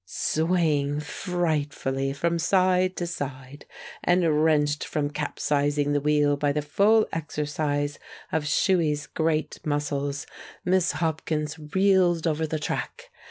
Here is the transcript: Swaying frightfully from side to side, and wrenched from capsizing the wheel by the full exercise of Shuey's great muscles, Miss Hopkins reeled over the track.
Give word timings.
Swaying 0.07 0.99
frightfully 1.01 2.11
from 2.11 2.39
side 2.39 2.95
to 2.95 3.05
side, 3.05 3.67
and 4.03 4.43
wrenched 4.43 4.83
from 4.83 5.11
capsizing 5.11 5.93
the 5.93 6.01
wheel 6.01 6.35
by 6.35 6.51
the 6.51 6.63
full 6.63 7.07
exercise 7.13 7.99
of 8.31 8.45
Shuey's 8.47 9.05
great 9.05 9.59
muscles, 9.63 10.25
Miss 10.65 10.93
Hopkins 10.93 11.59
reeled 11.75 12.25
over 12.25 12.47
the 12.47 12.57
track. 12.57 13.11